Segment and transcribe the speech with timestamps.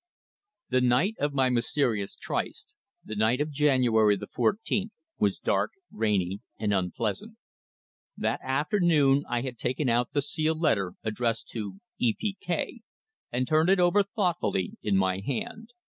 [0.69, 2.73] The night of my mysterious tryst
[3.05, 7.37] the night of January the fourteenth was dark, rainy, and unpleasant.
[8.17, 12.15] That afternoon I had taken out the sealed letter addressed to "E.
[12.17, 12.35] P.
[12.41, 12.81] K."
[13.31, 15.69] and turned it over thoughtfully in my hand.